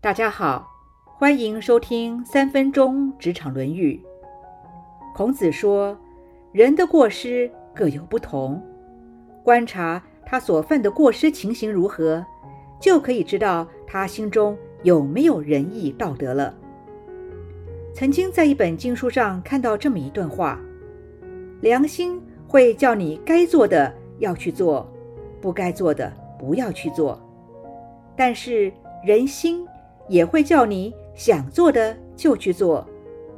[0.00, 0.70] 大家好，
[1.18, 4.00] 欢迎收听三分钟职场论语。
[5.12, 5.98] 孔子说
[6.54, 8.62] ：“人的过失各有不同，
[9.42, 12.24] 观察他所犯的过失情形如何，
[12.80, 16.54] 就可以知道他心中有没有仁义道德了。”
[17.92, 20.60] 曾经在一本经书上看到这么一段话
[21.60, 24.88] ：“良心会叫你该做的要去做，
[25.40, 27.20] 不该做的不要去做，
[28.14, 28.72] 但是
[29.04, 29.66] 人心。”
[30.08, 32.86] 也会叫你想做的就去做，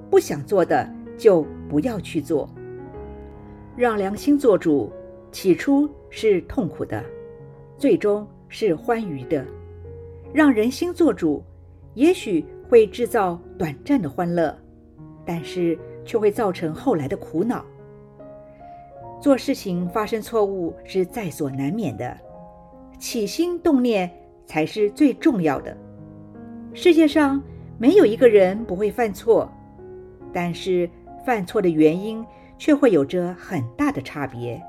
[0.09, 0.88] 不想做的
[1.19, 2.48] 就不要去做。
[3.77, 4.91] 让良心做主，
[5.33, 7.02] 起初是痛苦的，
[7.77, 9.45] 最终是欢愉的。
[10.33, 11.42] 让人心做主，
[11.95, 14.56] 也许会制造短暂的欢乐，
[15.25, 17.64] 但是却会造成后来的苦恼。
[19.20, 22.16] 做事情发生错误是在所难免的，
[22.98, 24.11] 起心动念
[24.47, 25.77] 才是最重要的。
[26.73, 27.42] 世界上
[27.79, 29.51] 没有一个人不会犯错，
[30.33, 30.89] 但是
[31.27, 32.25] 犯错的原因
[32.58, 34.62] 却会有着很大的差别，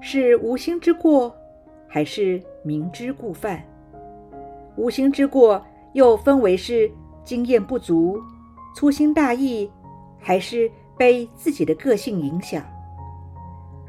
[0.00, 1.34] 是无心之过，
[1.86, 3.62] 还是明知故犯？
[4.76, 6.90] 无心之过又分为是
[7.24, 8.20] 经验不足、
[8.76, 9.68] 粗心大意，
[10.18, 12.62] 还是被自己的个性影响？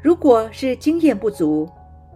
[0.02, 1.68] 如果是经验不足，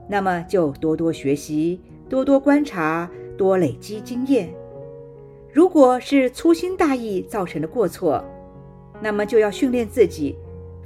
[0.08, 4.48] 那么就多多学习，多多观察，多累积经验。
[5.54, 8.24] 如果是粗心大意造成的过错，
[9.00, 10.34] 那么就要训练自己，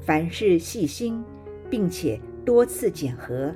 [0.02, 1.24] 凡事细心，
[1.70, 3.50] 并且多次检核。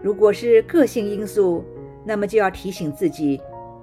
[0.00, 1.64] 如果是个性因素，
[2.04, 3.40] 那么就要提醒自己，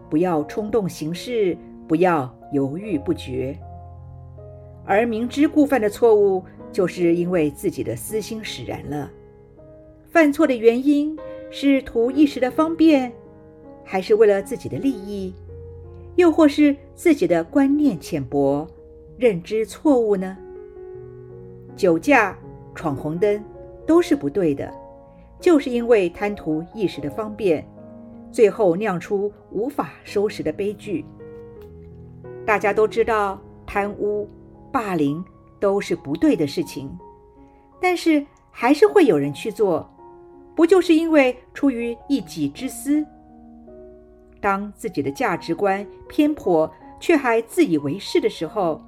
[0.10, 1.58] 不要冲动行事，
[1.90, 3.54] 不要犹豫不决。
[4.86, 9.12] 而明知故犯的错误，就是因为自己的私心使然了。
[10.10, 11.20] 犯错的原因
[11.52, 13.12] 是图一时的方便，
[13.84, 15.34] 还是为了自己的利益？
[16.16, 18.67] 又或是自己的观念浅薄、
[19.17, 20.38] 认知错误呢？
[21.75, 22.38] 酒驾、
[22.75, 23.43] 闯红灯
[23.86, 24.71] 都是不对的，
[25.39, 27.67] 就是因为贪图一时的方便，
[28.32, 31.04] 最后酿出无法收拾的悲剧。
[32.45, 34.30] 大家都知道，贪污、
[34.71, 35.23] 霸凌
[35.59, 36.95] 都是不对的事情，
[37.82, 39.89] 但是还是会有人去做，
[40.55, 43.04] 不就是因为出于一己之私？
[44.43, 48.83] 当自己的价值观偏颇，却还自以为是的时候，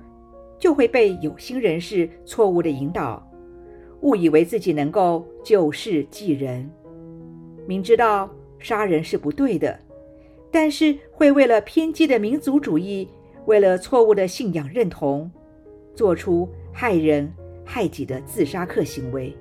[0.59, 3.25] 就会被有心人士错误的引导，
[4.01, 6.69] 误以为自己能够救世济人。
[7.65, 8.29] 明知道
[8.59, 9.79] 杀人是不对的，
[10.51, 13.07] 但是会为了偏激的民族主义，
[13.45, 15.31] 为了错误的信仰认同，
[15.95, 17.33] 做出害人
[17.63, 19.33] 害己的自杀客行为。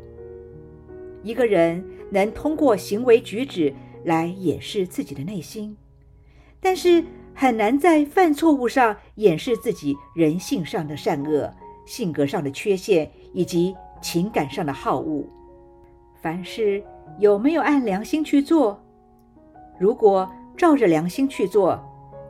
[1.25, 3.75] 一个人能通过行为举止
[4.05, 5.77] 来掩饰自己的内心。
[6.65, 7.05] 但是
[7.35, 11.53] 很难在犯错误上掩饰自己人性上的善恶、
[11.85, 15.23] 性格上的缺陷以及情感上的好恶。
[16.23, 16.83] 凡事
[17.19, 18.83] 有没有按良心去做？
[19.79, 20.27] 如果
[20.57, 21.79] 照着良心去做，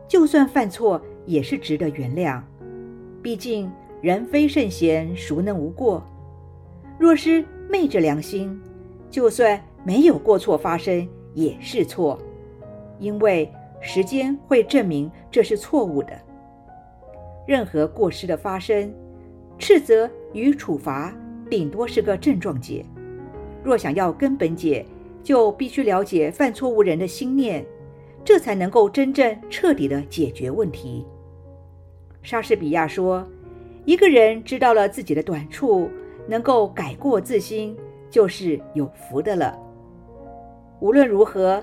[0.08, 2.42] 就算犯错也是值得原谅。
[3.22, 3.70] 毕竟
[4.02, 6.02] 人非圣贤，孰能无过？
[6.98, 8.60] 若是昧着良心，
[9.08, 12.18] 就算没有过错发生，也是错，
[12.98, 13.48] 因为。
[13.86, 16.18] 时间会证明这是错误的。
[17.46, 18.90] 任何过失的发生，
[19.58, 21.14] 斥责与处罚
[21.50, 22.82] 顶多是个症状解。
[23.62, 24.86] 若想要根本解，
[25.22, 27.62] 就必须了解犯错误人的心念，
[28.24, 31.04] 这才能够真正彻底的解决问题。
[32.22, 33.28] 莎士比亚说
[33.84, 35.90] ：“一个人知道了自己的短处，
[36.26, 37.76] 能够改过自新，
[38.08, 39.58] 就是有福的了。”
[40.80, 41.62] 无论如何。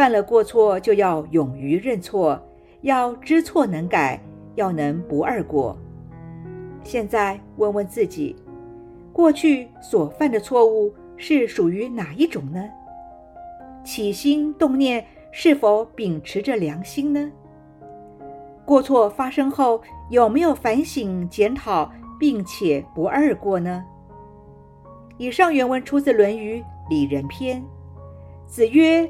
[0.00, 2.40] 犯了过错，就要勇于认错，
[2.80, 4.18] 要知错能改，
[4.54, 5.76] 要能不二过。
[6.82, 8.34] 现在问问自己，
[9.12, 12.64] 过去所犯的错误是属于哪一种呢？
[13.84, 17.30] 起心动念是否秉持着良心呢？
[18.64, 23.84] 过错发生后有没有反省检讨，并且不二过呢？
[25.18, 27.62] 以上原文出自《论语·里仁篇》，
[28.46, 29.06] 子曰。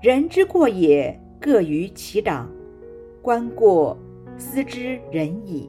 [0.00, 2.50] 人之过也，各于其长。
[3.20, 3.94] 观过，
[4.38, 5.68] 思之仁矣。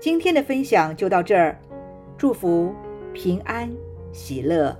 [0.00, 1.60] 今天的分享就到这儿，
[2.16, 2.72] 祝福
[3.12, 3.70] 平安
[4.10, 4.74] 喜乐。